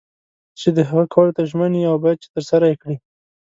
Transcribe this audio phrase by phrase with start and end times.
[0.59, 2.95] چې د هغه کولو ته ژمن یې او باید چې ترسره یې کړې.